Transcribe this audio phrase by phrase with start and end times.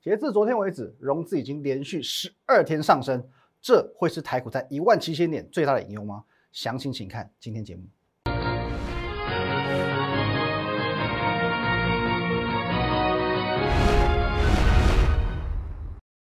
[0.00, 3.20] 截至昨天为止，融资已经连续十二天上升，
[3.60, 6.22] 这会是台股在一万七千点最大的隐忧吗？
[6.52, 7.82] 详情请看今天节目。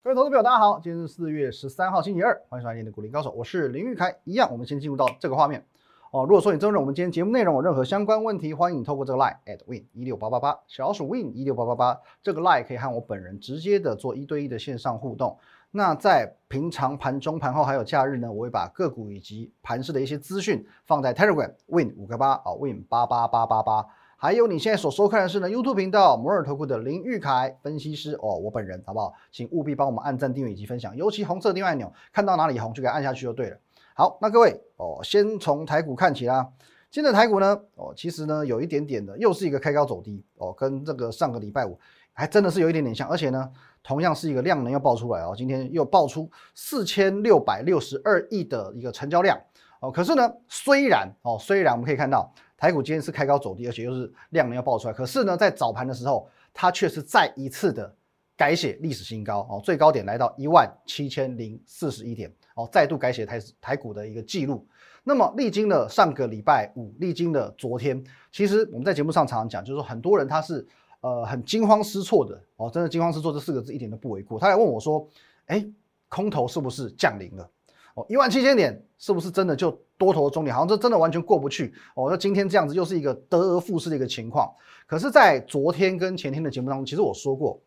[0.02, 4.14] 各位投资朋友，大家好，今天是四月十三号，星期二，欢迎收看今天的股林高手，我是林玉凯。
[4.24, 5.64] 一样，我们先进入到这个画面
[6.12, 6.24] 哦。
[6.24, 15.36] 如果说你针对我们今天节目内容有任何相关问题，欢迎透过这个 line at win 一六八八八，小老鼠 win 一六八八八，这个 line 可以和我本人直接的做一对一的线上互动。
[15.74, 23.86] 那在平常盘中、盘后还有假日呢，我会把个股以及盘市的一些资讯放在 Telegram win 五个八啊 win 八八八八八。
[24.18, 29.12] 还有你现在所收看的是呢 YouTube 频道摩尔投顾的林玉凯分析师哦，我本人好不好？
[29.32, 33.56] 请务必帮我们按赞、订阅以及分享，尤其红色订阅按钮，看到哪里红就给按下去就对了。
[33.94, 36.48] 好，那各位哦，先从台股看起啦。
[36.90, 41.78] 今天的台股呢，哦，其实呢有一点点的，又是一个开高走低哦，跟这个上个礼拜五
[42.12, 43.50] 还真的是有一点点像，而且呢，
[43.82, 49.38] 同样是一个量能要爆出来哦，今天又爆出四千六百六十二亿的一个成交量
[49.80, 49.90] 哦。
[49.90, 52.32] 可是呢，虽然哦，虽然我们可以看到。
[52.56, 54.94] 台股今天是开高走低，而且又是量能要爆出来。
[54.94, 57.92] 可是呢，在早盘的时候，它却是再一次的
[58.36, 64.66] 改写历史新高哦，最高点来到一万七千零四十一点哦，再度改写台台股的一个记录。
[65.04, 70.66] 那么历经了上个礼拜五，历经了昨天，其实我们在节目上常常讲，就是说很多人他是
[71.00, 74.38] 呃很惊慌失措的哦，真的惊慌失措这四个字一点都不为过。
[74.38, 75.06] 他还问我说，
[75.46, 75.64] 哎，
[76.08, 77.48] 空头是不是降临了？
[77.94, 80.54] 哦，一万七千点是不是真的就多头的终点？
[80.54, 82.08] 好像这真的完全过不去哦。
[82.08, 84.50] 那今天这样子又是一个得而复失的一个情况。
[84.86, 87.60] 可是，在昨天跟前天的节目当中，其实我说过，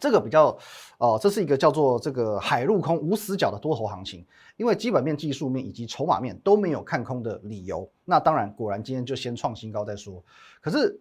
[0.00, 0.56] 这个比较，
[0.98, 4.24] 哦，这是一个叫做这个海陆空无死角的多头行情，
[4.56, 7.88] 因为基本面、技术面以及筹码面都没有看空的理由。
[8.04, 10.22] 那当然，果然今天就先创新高再说。
[10.60, 11.00] 可是。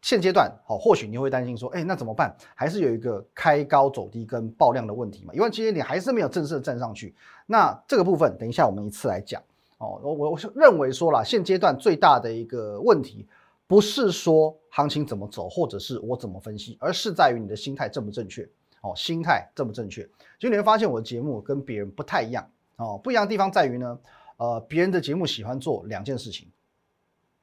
[0.00, 2.32] 现阶段，好，或许你会担心说，哎，那怎么办？
[2.54, 5.34] 还是有一个开高走低跟爆量的问题嘛？
[5.34, 7.12] 一万七千点还是没有正式的站上去。
[7.46, 9.42] 那这个部分，等一下我们一次来讲。
[9.78, 13.26] 哦，我我是认为说了，现阶段最大的一个问题，
[13.68, 18.42] 不是说行情怎么走，或者是我怎么分析，而是在于你的心态正不正确。
[18.80, 20.08] 哦，心态正不正确？
[20.38, 22.50] 就你会发现我的节目跟别人不太一样。
[22.76, 23.98] 哦，不一样的地方在于呢，
[24.38, 26.48] 呃，别人的节目喜欢做两件事情。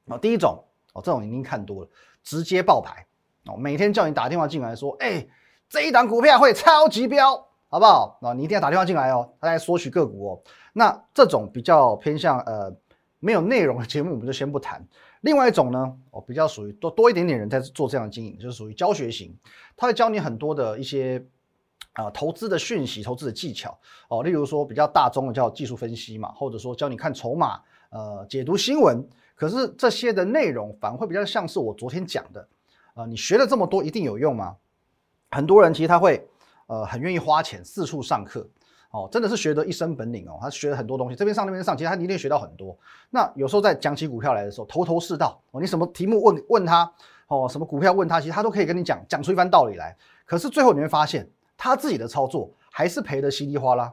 [0.06, 1.88] 哦，第一种，哦，这种已经看多了。
[2.24, 3.06] 直接爆牌
[3.44, 3.56] 哦！
[3.56, 5.24] 每天叫你打电话进来，说：“哎，
[5.68, 7.36] 这一档股票会超级飙，
[7.68, 10.42] 好不好？”啊，你一定要打电话进来哦，他来索取个股哦。
[10.72, 12.74] 那这种比较偏向呃
[13.20, 14.84] 没有内容的节目，我们就先不谈。
[15.26, 19.36] 另外一种呢，哦，比较属于多多一点点人在做这样的经营，就是属于教学型，
[19.76, 21.20] 他会教你很多的一些
[21.94, 23.76] 啊投资的讯息、投资的技巧
[24.06, 24.22] 哦。
[24.22, 27.60] 例如说比较大宗的叫技术分析嘛，或者说教你看筹码、
[27.90, 29.04] 呃解读新闻。
[29.34, 32.48] 可是这些的内容反而会比较像是我昨天讲的，
[32.94, 34.56] 呃，你学了这么多一定有用吗？
[35.30, 36.26] 很多人其实他会，
[36.68, 38.48] 呃，很愿意花钱四处上课，
[38.96, 42.76] 哦，真的是学得一身本领哦，他学了很多东西，这边上那边上，其实他一定学到很多。
[43.10, 46.90] 那有时候在讲起股票来的时候，头头是道哦，你什么题目问问他，
[47.28, 49.94] 哦，什么股票问他，其实他都可以跟你讲讲出一番道理来。
[50.24, 53.92] 可是最后你会发现，他自己的操作还是赔得稀里哗啦。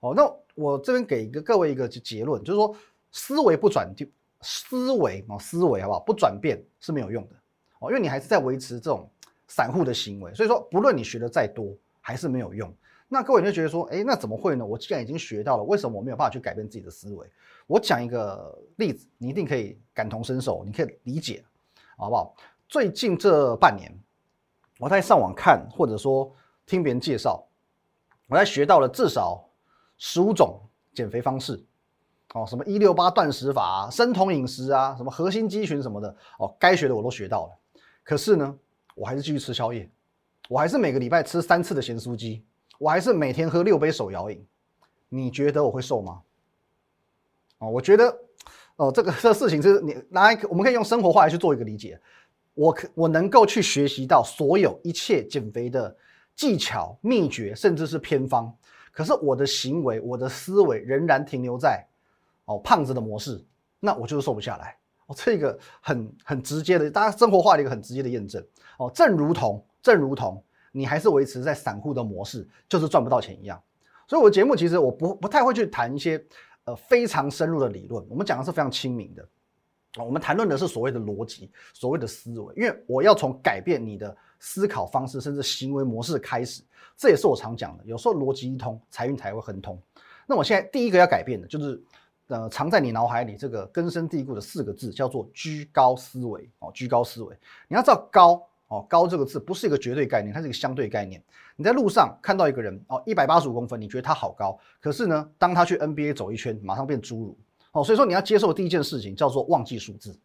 [0.00, 2.74] 哦，那我这边给一个各位一个结论，就是说
[3.12, 4.04] 思维不转就。
[4.44, 6.00] 思维哦，思维好不好？
[6.00, 7.36] 不转变是没有用的
[7.78, 9.08] 哦，因为你还是在维持这种
[9.46, 12.68] 散户的行为，所以说不论你学的再多，还是没有用。
[13.12, 14.64] 那各位你就觉得说，哎，那怎么会呢？
[14.64, 17.30] 我既然已经学到了，为什么我没有办法去改变自己的思维？
[17.66, 21.44] 我讲一个例子，你一定可以感同身受，你可以理解，
[21.98, 22.34] 好不好？
[22.70, 23.92] 最近这半年，
[24.78, 26.34] 我在上网看或者说
[26.64, 27.46] 听别人介绍，
[28.30, 29.46] 我在学到了至少
[29.98, 30.58] 十五种
[30.94, 31.62] 减肥方式。
[32.32, 37.52] 哦，什么一六八断食法、生酮饮食啊，什么核心肌群什么的，哦，该学的我都学到了。
[38.02, 38.58] 可是呢，
[38.94, 39.86] 我还是继续吃宵夜，
[40.48, 42.42] 我还是每个礼拜吃三次的咸酥鸡，
[42.82, 44.44] 我还是每天喝六杯手摇饮。
[45.08, 46.20] 你觉得我会瘦吗？
[47.58, 48.18] 哦，我觉得，
[48.74, 52.00] 哦，这个这事情是你拿，我们可以用生活化来去做一个理解。
[52.54, 55.96] 我可我能够去学习到所有一切减肥的
[56.34, 58.52] 技巧、秘诀，甚至是偏方。
[58.90, 61.86] 可是我的行为、我的思维仍然停留在。
[62.46, 63.40] 哦，胖子的模式，
[63.78, 64.76] 那我就是瘦不下来。
[65.06, 68.44] 哦，这个很很直接的，大家生活化的一个很直接的验证。
[68.76, 70.42] 哦，正如同正如同
[70.72, 73.62] 你还是维持在散户的模式，就是赚不到钱一样。
[74.08, 76.20] 所以，我的节目其实我不不太会去谈一些
[76.64, 79.24] 呃非常深入的理论，我们讲的是非常亲民的。
[79.98, 86.62] 我们谈论的是所谓的逻辑，所谓的思维，因为我要从改变你的思考方式，甚至行为模式开始。
[86.96, 89.80] 这也是我常讲的，有时候逻辑一通，财运才会亨通。
[90.26, 91.82] 那我现在第一个要改变的就是。
[92.28, 97.36] 呃，藏在你脑海里这个根深蒂固的四个字叫做居高思维哦，居高思维。
[97.68, 98.42] 你要知道高
[98.72, 101.22] 哦，高这个字不是一个绝对概念，它是一个相对概念。
[101.56, 107.36] 你在路上看到一个人哦，一百八十五公分，你觉得他好高，可是呢，当他去 NBA 走一圈，马上变侏儒
[107.72, 107.84] 哦。
[107.84, 110.18] 所以说你要接受第一件事情叫做忘记数字，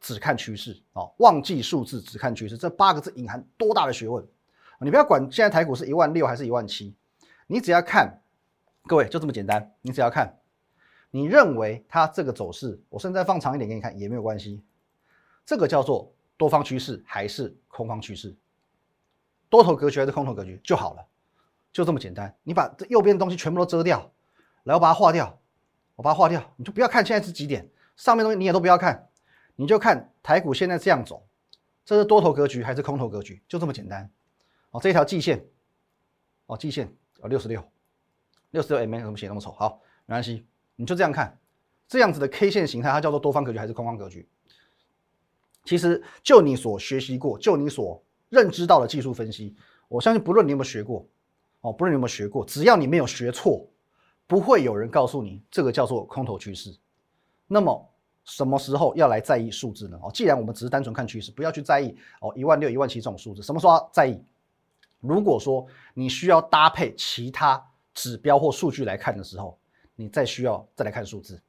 [0.00, 1.12] 只看趋势哦。
[1.18, 4.24] 忘记数字，只看趋势，这八个字隐含多大的学问？
[4.78, 6.94] 你不要管现在台股是一万六还是一万七，
[7.48, 8.20] 你只要看，
[8.86, 10.38] 各位就这么简单，你只要看，
[11.10, 14.62] 你认为它这个走势，我现在放长一点给你看也没有关系，
[15.44, 16.12] 这个叫做。
[16.36, 18.34] 多方趋势还是空方趋势？
[19.48, 21.06] 多头格局还是空头格局就好了，
[21.72, 22.36] 就这么简单。
[22.42, 24.10] 你把这右边的东西全部都遮掉，
[24.64, 25.38] 然后把它划掉，
[25.94, 29.08] 我把它划掉，你就不要看现在是几点，上面东西你也都不要看，
[29.54, 31.26] 你就看台股现在这样走，
[31.84, 33.40] 这是多头格局还是空头格局？
[33.46, 34.10] 就这么简单。
[34.72, 35.46] 哦，这一条季线，
[36.46, 37.62] 哦，季线哦，六十六，
[38.50, 39.52] 六十六 MA 怎么写那么丑？
[39.52, 40.44] 好，没关系，
[40.74, 41.38] 你就这样看，
[41.86, 44.28] 这样子的 K 线形态，它叫做多方格局还是空方格局？
[45.66, 49.54] 其实，就你所学习过，就你所认知到的技术分析，
[49.88, 51.04] 我相信不论你有没有学过，
[51.60, 53.68] 哦，不论你有没有学过，只要你没有学错，
[54.28, 56.72] 不会有人告诉你这个叫做空头趋势。
[57.48, 57.90] 那么，
[58.24, 59.98] 什么时候要来在意数字呢？
[60.02, 63.42] 哦，既然我们只是单纯看趋势，不要去在意哦一万六、一万七这种数字。
[63.42, 64.22] 什么时候要在意？
[65.00, 67.60] 如果说你需要搭配其他
[67.92, 69.58] 指标或数据来看的时候，
[69.94, 71.40] 你再需要再来看数字。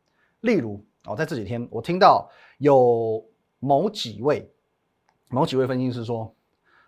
[0.41, 3.23] 例如，哦，在这几天我听到有。
[3.59, 4.49] 某几位，
[5.29, 6.33] 某几位分析师说，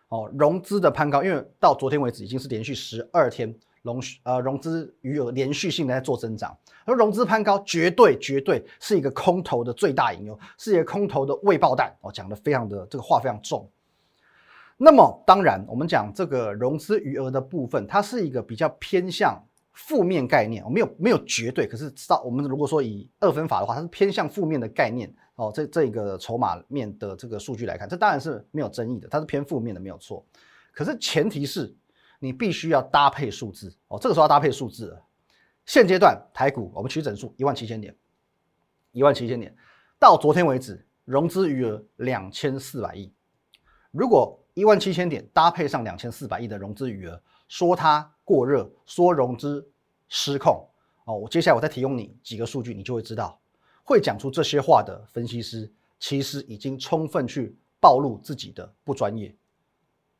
[0.10, 13.70] 哦，融资的攀高，因为到昨天为止已经是连续十二天融呃融资余额连续性的在做增长，而融资攀高绝对绝对是一个空头的最大隐忧，是一个空头的未爆弹哦，讲的非常的这个话非常重。
[14.78, 19.42] 那么当然，我们讲这个融资余额的部分，它是一个比较偏向。
[19.72, 25.10] 负面概念，我没有没有绝对，可是知道我们如果说以二分法的话，它是偏向负面的概念
[25.40, 25.52] 哦。
[25.54, 30.26] 这这个筹码面的这个数据来看，这当然是没有争议的，它是偏负面的，没有错。
[30.72, 31.76] 可是前提是
[32.20, 35.02] 你必须要搭配数字哦，这个时候要搭配数字了。
[35.66, 37.96] 现阶段台股我们取整数一万七千点，
[38.92, 39.56] 一万七千点
[39.98, 43.14] 到昨天为止融资余额两千四百亿，
[43.92, 47.22] 如果一万七千点搭配上两千四百亿的融资余额。
[47.52, 49.68] 说它过热，说融资
[50.08, 50.64] 失控
[51.06, 51.18] 哦。
[51.18, 53.42] 我接下来我再提供你几个数据，你就会知道，
[53.90, 55.68] 会讲出这些话的分析师，
[56.00, 59.36] 其实已经充分去暴露自己的不专业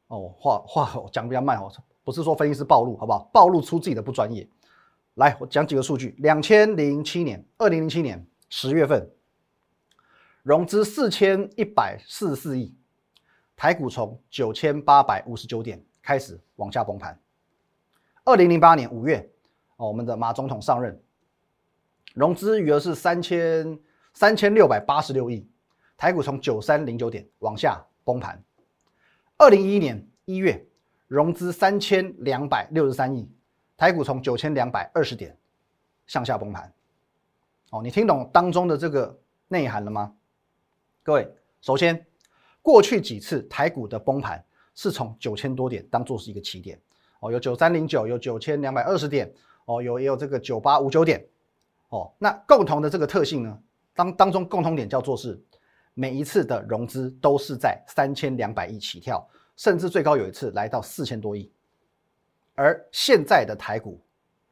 [0.08, 0.34] 哦。
[0.40, 1.72] 话话讲比较慢哦，
[2.04, 3.30] 不是说分析师暴露，好不好？
[3.32, 4.50] 暴露出自己的不专业。
[5.14, 9.08] 来，我讲几个数据：两千零七年，二零零七年十月份，
[10.42, 12.74] 融资四千一百四十四亿，
[13.56, 15.80] 台股从九千八百五十九点。
[16.02, 17.22] 开始往下崩盘。
[18.24, 19.30] 二零零八年五月，
[19.76, 21.00] 哦，我们的马总统上任，
[22.14, 23.80] 融资余额是三千
[24.14, 25.48] 三千六百八十六亿，
[25.98, 28.44] 台股从九三零九点往下崩盘。
[29.38, 30.66] 二零一一年一月，
[31.08, 33.32] 融资三千两百六十三亿，
[33.78, 35.38] 台股从九千两百二十点
[36.08, 36.74] 向下崩盘。
[37.72, 40.14] 哦，你听懂当中的这个内涵了吗？
[41.04, 42.06] 各位，首先，
[42.62, 44.44] 过去几次台股的崩盘。
[44.76, 46.80] 是从九千多点当做是一个起点
[47.20, 49.30] 哦，有九三零九，有九千两百二十点
[49.66, 51.28] 哦，有也有这个九八五九点
[51.90, 52.12] 哦。
[52.18, 53.60] 那共同的这个特性呢，
[53.94, 55.40] 当当中共同点叫做是
[55.94, 61.52] 每一次的融资都是在三千两百亿起跳，甚至最高有一次来到四千多亿。
[62.56, 64.02] 而现在的台股，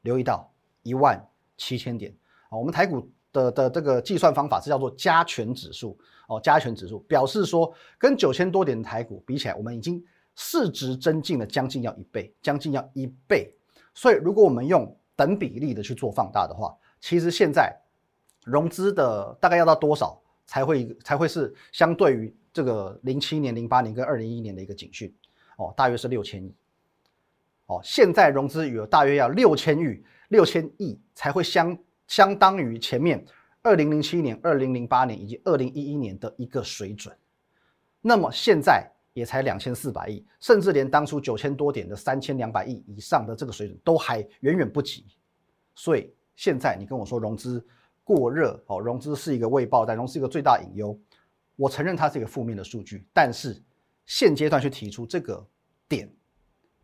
[0.02, 0.52] 留意到
[0.84, 1.26] 一万
[1.58, 2.16] 七千点
[2.50, 5.98] 啊，我们台股的的这个计算方法是叫做加权指数
[6.28, 10.04] 哦，加权指数表示说跟九千多点的台股比起来，我们已经。
[10.40, 13.52] 市值增进了将近要一倍，将近要一倍。
[13.96, 17.74] 所以，如果我们用等比例的去做放大的话，其实现在
[18.44, 25.16] 融资的大概要到多少才会才会是相对于这个零七年、零八年跟二零一一年的一个警讯
[25.56, 26.54] 哦，大约是六千亿
[27.68, 27.80] 哦。
[27.82, 33.26] 现在融资余额大约要六千亿，六千亿才会相相当于前面
[33.62, 37.16] 二零零七年、二零零八年以及二零一一年的一个水准。
[38.02, 38.92] 那么现在。
[39.14, 45.08] 也才两千四百亿，甚至连当初九千多点的三千两百亿以上的这个水准都还远远不及。
[45.74, 47.62] 所以现在你跟我说融资
[48.06, 50.98] 过热哦，融资是一个未爆弹，融资是一个最大隐忧。
[51.58, 53.62] 我承认它是一个负面的数据，但是
[54.06, 55.46] 现阶段去提出这个
[55.90, 56.10] 点，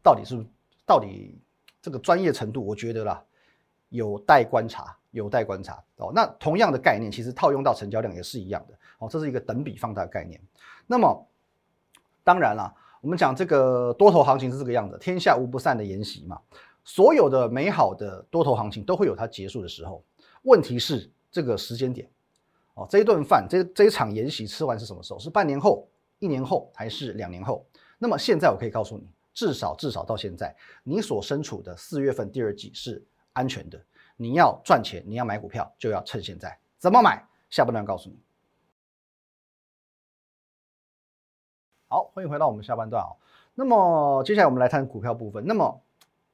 [0.04, 0.46] 到底是
[0.86, 1.42] 到底
[1.82, 3.24] 这个专业程度，我觉得啦
[3.88, 6.12] 有待观察，有待观察哦。
[6.14, 10.42] 那同样的概念，其实套用到成交量也是一样的哦，这是一个等比放大的概念。
[10.86, 11.30] 那么。
[12.26, 16.40] 当然了，我们讲这个多头行情是这个样子，天下无不散的筵席嘛。
[16.84, 20.04] 所有的美好的多头行情都会有它结束的时候。
[20.44, 22.10] 问题是这个时间点，
[22.74, 25.20] 哦，这一顿饭，这这一场筵席吃完是什么时候？
[25.20, 25.88] 是半年后、
[26.20, 27.66] 一年后还是两年后？
[27.98, 33.82] 那么现在我可以告诉你，至少至少到现在，你所身处的四月份第二季是安全的。
[34.18, 36.60] 你要赚钱，你要买股票，就要趁现在。
[36.78, 37.26] 怎么买？
[37.50, 38.18] 下半段告诉你。
[41.88, 43.10] 好，欢迎回到我们下半段啊。
[43.54, 45.46] 那么接下来我们来看股票部分。
[45.46, 45.83] 那么，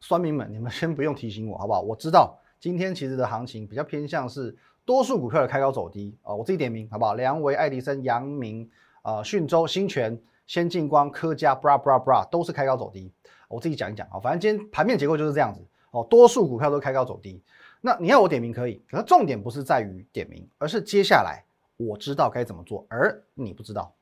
[0.02, 1.82] 酸民们，你们先不用提醒我，好不好？
[1.82, 6.34] 我知道今天其实的行情比较偏向是多数股票的开高走低啊。
[6.34, 7.16] 我自己点名，好不好？
[7.16, 8.70] 良维、爱迪生、阳明、
[9.02, 13.12] 啊讯州、新泉、先进光、科嘉、bra bra bra 都是开高走低。
[13.48, 17.42] 我自己讲一讲啊，反正今天盘面结构就是这样子哦，多数股票都开高走低。
[17.82, 21.44] 那你要我点名可以，可是重点不是在于点名，而是接下来
[21.78, 23.94] 我知道该怎么做，而你不知道。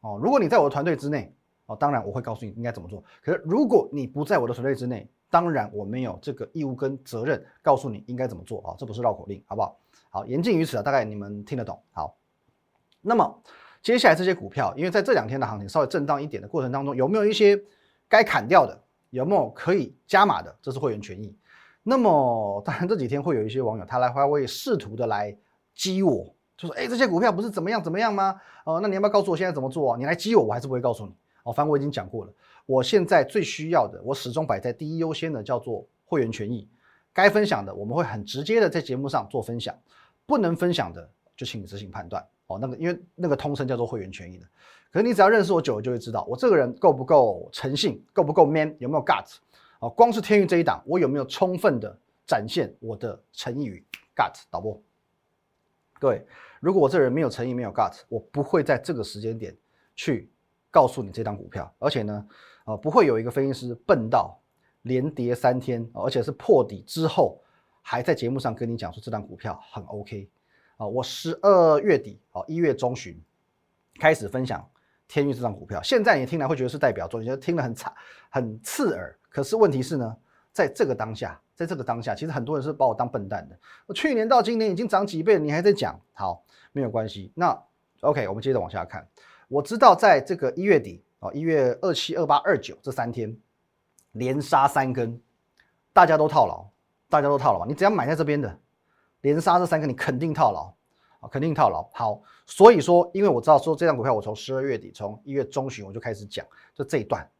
[0.00, 1.32] 哦，如果你在我的团队之内，
[1.66, 3.04] 哦，当然我会告诉你应该怎么做。
[3.22, 9.78] 可是如果你不在我的团队之内，当然我没有这个义务跟责任告诉你应该怎么做啊，这不是绕口令，好不好？
[10.10, 11.82] 好，言尽于此啊，大概你们听得懂。
[11.90, 12.14] 好，
[13.00, 13.42] 那么
[13.82, 17.58] 接下来这些股票，因为在这两天的行情稍微震荡一点的过程当中，有没有一些
[18.10, 18.78] 该砍掉的？
[19.08, 20.54] 有没有可以加码的？
[20.60, 21.34] 这是会员权益。
[21.82, 25.34] 那么当然这几天会有一些网友他来会会试图的来
[25.74, 26.24] 激我。
[26.58, 28.38] 就说哎，这些股票不是怎么样怎么样吗？
[28.64, 29.96] 哦，那你要不要告诉我现在怎么做啊？
[29.98, 31.14] 你来激我，我还是不会告诉你。
[31.44, 32.32] 哦，反正我已经讲过了。
[32.66, 36.68] 我现在最需要的，我始终摆在第一优先的，叫做会员权益。
[37.12, 39.74] 该分享的，我们会很直接的在节目上做分享；
[40.24, 42.26] 不能分享的，就请你自行判断。
[42.46, 44.46] 哦，那个因为那个通称叫做会员权益的。
[44.90, 49.26] 可是你只要认识我久了，就会知道我这个人够不够诚信，够不够 man，有没有 gut？
[49.80, 51.94] 哦，光是天域这一档，我有没有充分的
[52.26, 53.84] 展现我的诚意与
[54.16, 54.32] gut？
[54.50, 54.80] 导播。
[56.00, 56.26] 各位，
[56.60, 59.54] 如果我这人没有诚意、没有 gut，我不会在这个时间点
[59.94, 60.31] 去
[60.72, 61.72] 告诉你这张股票。
[61.78, 62.26] 而且呢，
[62.64, 64.36] 呃，不会有一个分析师笨到
[64.82, 67.40] 连跌三天，而且是破底之后，
[67.80, 70.28] 还在节目上跟你讲说这张股票很 OK
[70.78, 70.84] 啊。
[70.84, 73.16] 我十二月底哦，一月中旬
[74.00, 74.68] 开始分享
[75.06, 77.94] 天运这张股票，现在你听来会觉得是代表作，你觉得听得很差、
[78.28, 79.16] 很刺耳。
[79.28, 80.16] 可是问题是呢，
[80.52, 81.40] 在这个当下。
[81.54, 83.56] 在这个当下，其实很多人是把我当笨蛋的。
[83.86, 86.00] 我去年到今年已经涨几倍了，你还在讲？
[86.12, 87.30] 好，没有关系。
[87.36, 87.56] 那
[88.00, 89.06] OK，我们接着往下看。
[89.52, 93.36] 我知道在这个一月底啊，一月二七、二八、二九这三天
[94.12, 95.20] 连杀三根，
[95.92, 96.64] 大家都套牢，
[97.10, 97.66] 大家都套牢。
[97.66, 98.58] 你只要买在这边的，
[99.20, 100.74] 连杀这三根，你肯定套牢
[101.20, 101.86] 啊，肯定套牢。
[101.92, 107.30] 好，所以说，因为我知道说这张股票，我从十二月底，从一月中旬我就开始讲，就这一段。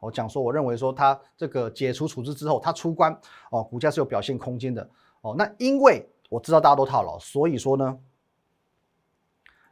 [0.00, 3.14] 我讲说，我认为说它这个解除处置之后，它出关
[3.50, 4.88] 哦，股价是有表现空间的
[5.20, 5.34] 哦。
[5.36, 7.98] 那因为我知道大家都套牢，所以说呢，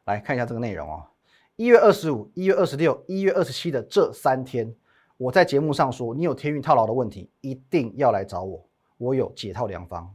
[0.05, 1.03] 来看一下这个内容哦。
[1.57, 4.75] 一月二十五、一月二十六、一月二十七的这三天，
[5.17, 10.15] 我在节目上说，你有天运套牢的问题，一定要来找我，我有解套良方。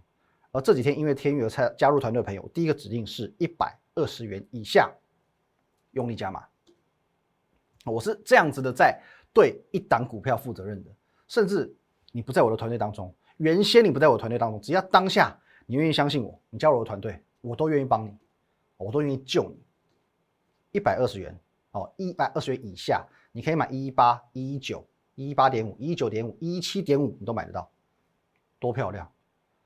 [0.51, 4.91] 而这几天因为天运而加加入团队的朋友，第一个指令是一百二十元以下
[5.91, 6.43] 用力加码，
[7.85, 9.01] 我是这样子的在。
[9.33, 10.91] 对一档股票负责任的，
[11.25, 11.73] 甚至
[12.11, 18.11] 你不在我的团队当中，原先你不在我团队当中，只要当下你愿意相信我，你加入我的团队，我都愿意帮你，
[18.75, 19.57] 我都愿意救你。
[20.71, 21.37] 一百二十元
[21.71, 24.85] 哦，一百二十元以下，你可以买一一八、一一九、
[25.15, 27.69] 一一八点五、一一九点五、一一七点五，你都买得到，
[28.59, 29.11] 多漂亮！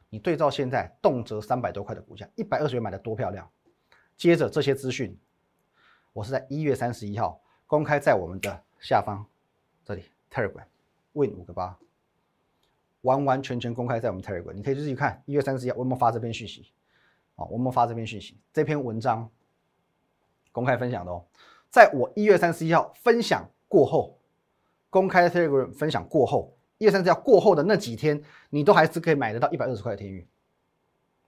[0.10, 3.50] 你对照现在动辄三百多块的股价，一百二十元买的多漂亮。
[4.16, 5.18] 接着这些资讯，
[6.14, 9.26] 我是在一月三十一号公开在我们的下方。
[9.84, 10.66] 这里 Telegram
[11.14, 11.78] Win 五个八，
[13.02, 15.22] 完完全全公开在我们 Telegram，你可以自己看。
[15.26, 16.72] 一月三十一号我们发这篇讯息，
[17.36, 19.30] 啊，我们发这篇讯息，这篇文章
[20.56, 21.22] 公开分享的哦。
[21.70, 24.18] 在我一月三十一号分享过后，
[24.90, 28.20] 公开 Telegram 分享过后，一月三十一号过后的那几天，
[28.50, 30.26] 你都还是可以买得到一百二十块的天域，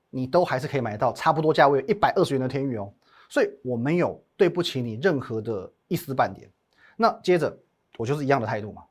[0.09, 2.91] 你都还是可以买得到差不多价位一百二十元的天域哦。
[3.29, 6.49] 所以我没有对不起你任何的一丝半点。
[6.95, 7.55] 那接着。
[7.97, 8.83] 我就是一样的态度嘛。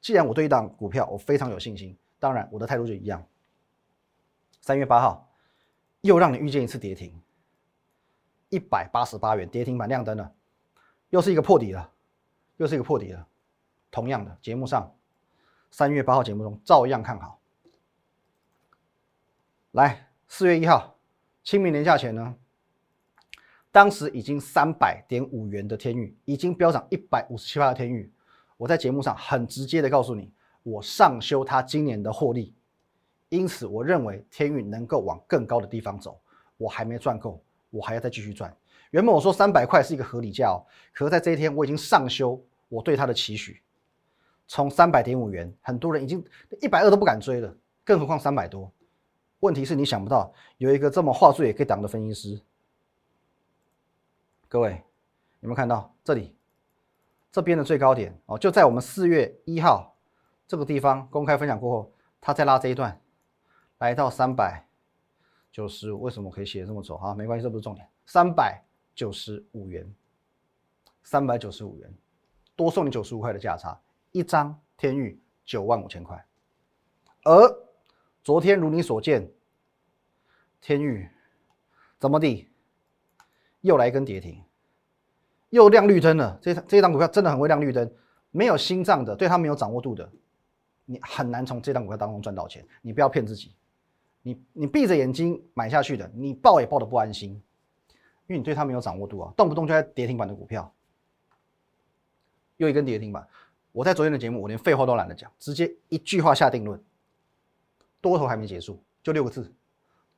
[0.00, 3.22] 既然我对一档股票我非常有信心，当然我的态度就一样。
[4.62, 5.30] 三月八号
[6.00, 7.12] 又让你遇见一次跌停，
[8.54, 10.32] 一百八十八元跌停板亮灯了，
[11.10, 11.90] 又是一个破底了，
[12.56, 13.26] 又是一个破底了。
[13.90, 14.94] 同样的节目上，
[15.72, 17.40] 三月八号节目中照样看好。
[19.72, 20.96] 来，四月一号
[21.42, 22.36] 清明年假前呢，
[23.72, 28.12] 当时已经三百点五元的天域，已经飙涨一百五十七八的天域。
[28.56, 30.32] 我在节目上很直接的告诉你，
[30.62, 32.54] 我上修它今年的获利，
[33.30, 36.20] 因此我认为天运能够往更高的地方走。
[36.56, 37.42] 我还没赚够，
[37.74, 38.56] 我还要再继续赚。
[38.90, 40.62] 原本我说三百块是一个合理价哦，
[40.92, 43.60] 可是在这一天我已经上修我对它的期许，
[44.46, 46.24] 从三百点五元，很多人已经
[46.60, 47.52] 一百二都不敢追了，
[47.82, 48.70] 更何况三百多。
[49.40, 52.40] 问题是你想不到有一个这么话术也可以挡的分析师。
[54.48, 54.70] 各位
[55.40, 56.36] 有没有看到这里？
[57.32, 59.96] 这边的最高点哦，就在我们四月一号
[60.46, 63.00] 这个地方公开分享过后，它再拉这一段，
[63.78, 64.68] 来到三百
[65.54, 66.02] 九十五。
[66.02, 66.96] 为什么可以写这么丑？
[66.98, 67.88] 哈，没关系，这不是重点。
[68.06, 68.60] 三百
[68.92, 69.88] 九十五元，
[71.04, 71.94] 三百九十五元，
[72.56, 73.80] 多送你九十五块的价差，
[74.10, 76.26] 一张天域九万五千块。
[77.22, 77.56] 而
[78.24, 79.30] 昨天如你所见，
[80.60, 81.08] 天域
[82.00, 82.48] 怎么地？
[83.60, 84.42] 又来一根跌停，
[85.50, 86.36] 又亮绿灯了。
[86.42, 87.90] 这这一档股票真的很会亮绿灯，
[88.32, 90.10] 没有心脏的，对它没有掌握度的，
[90.84, 92.66] 你很难从这档股票当中赚到钱。
[92.82, 93.54] 你不要骗自己，
[94.26, 97.30] 你你闭着眼睛买下去的，你抱也抱得不安心，
[98.26, 100.74] 因为你对它没有掌握度啊，动不动就在跌停板的股票，
[102.56, 103.28] 又一根跌停板。
[103.70, 106.82] 我在昨天的节目，我连废话都懒得讲，直接一句话下定论：
[108.00, 109.52] 多头还没结束，就六个字，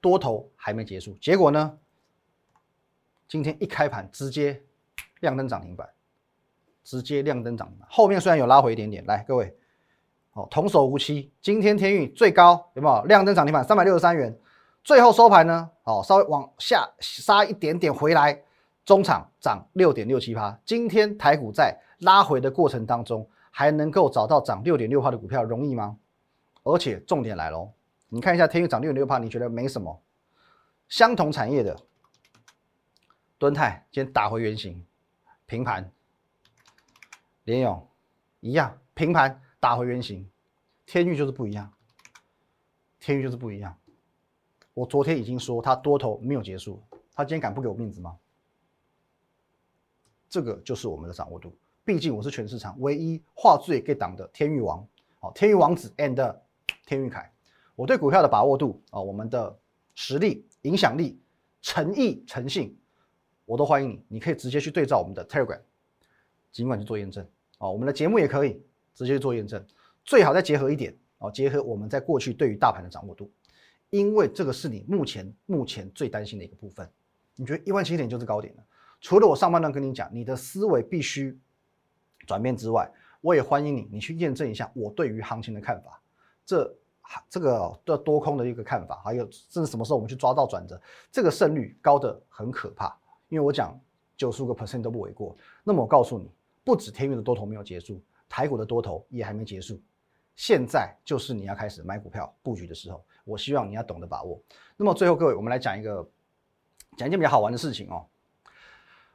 [0.01, 1.13] 多头还没结束。
[1.21, 1.79] 结果呢？
[3.27, 4.63] 今天一开盘直接
[5.19, 5.89] 亮灯涨停板，
[6.85, 7.89] 直接亮灯涨停板。
[7.91, 9.53] 后面虽然有拉回一点点，来各位，
[10.37, 11.33] 哦，童叟无欺。
[11.41, 13.65] 今天天运最高有没有亮灯涨停板？
[13.65, 14.39] 三百六十三元。
[14.85, 18.39] 最后收盘呢，哦，稍微往下杀一点点回来，
[18.85, 20.57] 中场涨六点六七趴。
[20.63, 25.97] 今天台股在拉回的过程当中，还能够找到涨六点六趴的股票，容易吗？
[26.65, 27.73] 而且重点来喽，
[28.11, 30.03] 你看一下天运涨六点六趴，你觉得没什么？
[30.87, 31.75] 相同产业的。
[33.39, 34.85] 敦泰今天打回原形，
[35.47, 35.91] 平盘。
[37.45, 37.89] 联勇
[38.41, 40.29] 一样平盘打回原形，
[40.85, 41.73] 天域就是不一样，
[43.01, 43.77] 天域就是不一样。
[44.75, 46.83] 我昨天已经说它多头没有结束，
[47.15, 48.17] 他今天敢不给我面子吗？
[50.29, 54.87] 这个就是我们的掌握度，毕竟我是全市场唯一画最给档的天域王，
[55.21, 56.37] 哦，天域王子 and
[56.85, 57.33] 天域凯。
[57.75, 59.59] 我对股票的把握度啊，我们的
[59.95, 61.19] 实力、影响力、
[61.63, 62.79] 诚意、诚信。
[63.45, 65.61] 我都欢迎你，你可以直接去对照我们的 Telegram，
[66.51, 67.27] 尽管去做验证
[67.59, 67.71] 哦。
[67.71, 68.61] 我们的节目也可以
[68.97, 69.65] 直接做验证，
[70.05, 73.31] 最好再结合一点哦，结合我们在过去对于大盘的掌握度，
[73.91, 76.91] 因为这个是你目前目前最担心的一个部分。
[77.35, 78.63] 你觉得一万七点就是高点了？
[79.03, 81.39] 除了我上半段跟你讲，你的思维必须
[82.27, 82.91] 转变之外，
[83.21, 86.01] 我也欢迎你，你去验证一下我对于行情的看法。
[86.47, 86.77] 这
[87.29, 90.81] 这个的多空的一个看法，还有甚至什么时候我们去抓到转折，
[91.13, 92.97] 这个胜率高的很可怕。
[93.29, 93.79] 因为我讲
[94.17, 96.31] 九十五个 percent 都不为过，那么我告诉你，
[96.65, 98.01] 不止天运的多头没有结束，
[98.37, 99.81] 台股的多头也还没结束。
[100.35, 104.39] 现在就是你要开始买股票布局的时候，我希望你要懂得把握。
[104.77, 106.07] 那么最后各位，我们来讲一个
[106.99, 108.05] 讲一件比较好玩的事情哦。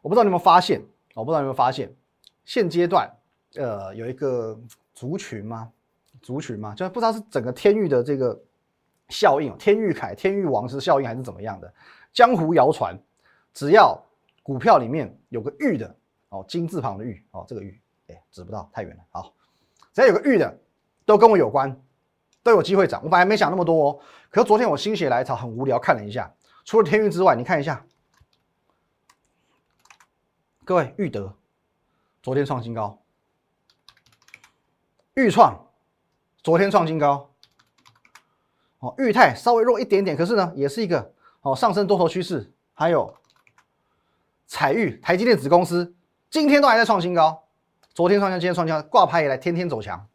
[0.01, 0.81] 我不知道你有没有发现，
[1.13, 1.95] 我不知道有没有发现，
[2.45, 3.07] 现阶段
[3.53, 4.59] 呃有一个
[4.95, 5.71] 族群吗？
[6.19, 6.73] 族群吗？
[6.73, 8.43] 就是不知道是整个天域的这个
[9.09, 11.71] 效应，天域凯、天域王是效应还是怎么样的？
[12.11, 12.97] 江湖谣传。
[13.53, 14.03] 只要
[14.41, 15.95] 股票里面有个玉的
[16.29, 17.79] 哦，金字旁的玉哦，这个玉
[18.11, 19.03] 哎，指不到太远了。
[19.09, 19.33] 好，
[19.93, 20.59] 只要有个玉的，
[21.05, 21.81] 都跟我有关，
[22.43, 23.01] 都有机会涨。
[23.03, 26.33] 我本来没想那么多哦，可是昨天我心血来潮，很无聊，看了一下，
[26.65, 27.85] 除了天运之外，你看一下，
[30.63, 31.35] 各位玉德
[32.21, 33.01] 昨天创新高，
[35.13, 35.67] 玉创
[36.43, 37.31] 昨天创新高，
[38.79, 43.13] 哦，玉泰稍微弱一点点，可是呢，也是一个哦上升多头趋势，还有。
[44.53, 45.95] 彩玉，台积电子公司
[46.29, 47.41] 今天都还在创新高，
[47.93, 50.07] 昨天创新，今天创新，挂牌以来天天走强，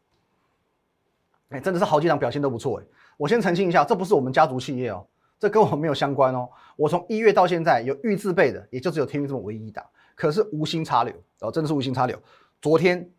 [1.51, 2.85] 哎，真的是好几档表现都不错哎。
[3.19, 5.07] 我先澄清一下，这不是我们家族企业哦，
[5.39, 6.49] 这跟我没有相关哦。
[6.77, 9.85] 我从一月到现在有预自备的，也就只有天运这么唯一一档，
[10.15, 12.19] 可是无心插柳哦，真的是无心插柳。
[12.63, 13.11] 昨天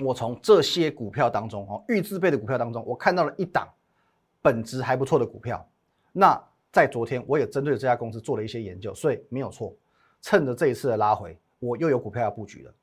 [0.00, 3.68] 我从这些股票当中哦，预自备的股票当中，我看到了一档
[4.40, 5.64] 本质还不错的股票。
[6.10, 6.40] 那
[6.72, 9.72] 在昨天我也针对这家公司做了一些研究，所以没有错。
[10.20, 12.74] 趁着这一次的拉回，我又有股票要布局了。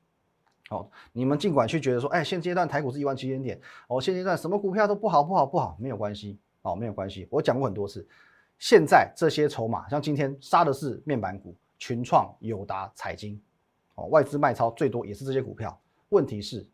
[0.70, 7.28] 哦，你们尽管去觉得说，哎，现阶段台股是一万七千点，哦，现阶段什么股票都不好，不好，不好，没有关系，哦，没有关系。
[7.32, 8.08] 我讲过很多次，
[8.60, 13.42] 现在这些筹码，像今天杀的是面板股，群创、友达、彩晶，
[13.96, 15.80] 哦，外资卖超最多也是这些股票。
[16.10, 16.68] 问题是，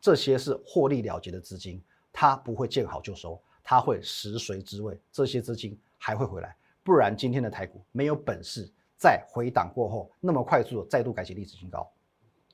[0.00, 1.82] 这些是获利了结的资金，
[2.12, 8.70] 它不会见好就收，它会食髓知味，这些资金还会回来，不然今天的台股没有本事。
[8.96, 11.90] 在回档过后，那么快速的再度改写历史新高。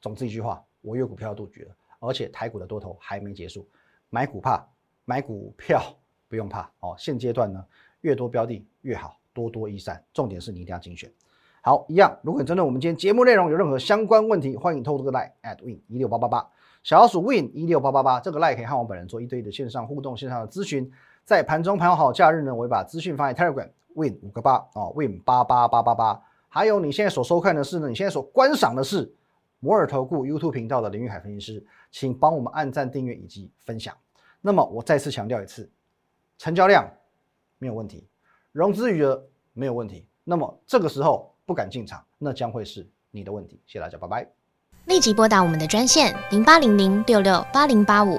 [0.00, 3.66] 总之一句话，我有股票杜绝了，而且台股的多头还没结束。
[4.08, 4.66] 买股怕，
[5.04, 5.82] 买股票
[6.28, 6.94] 不用怕哦。
[6.98, 7.64] 现阶段呢，
[8.00, 10.02] 越多标的越好，多多益善。
[10.12, 11.10] 重点是你一定要精选。
[11.62, 12.18] 好，一样。
[12.22, 16.48] 如果你针对我们今天节目内容有任何相关问题，欢迎透过个 line at win 一六八八八，
[16.82, 20.90] 小老鼠 win 一六八八八，这个 line 可以和我本人做一对一的线上互动、线上的咨询。
[21.22, 26.22] 在盘中盘好假日呢，我会把资讯放在 Telegram win 五个八哦，win 八八八八八。
[26.48, 27.88] 还有你现在所收看的是呢？
[27.88, 29.12] 你现在所观赏的是
[29.60, 33.96] 摩尔投顾 YouTube 频道的林玉海分析师，请帮我们按赞、订阅以及分享。
[34.40, 35.70] 那么我再次强调一次，
[36.38, 36.90] 成交量
[37.58, 38.08] 没有问题，
[38.52, 40.06] 融资余额没有问题。
[40.24, 43.60] 那么这个时候不敢进场，那将会是你的问题。
[43.66, 44.26] 谢谢大家，拜拜。
[44.86, 48.18] 立即拨打我们的专线零八零零六六八零八五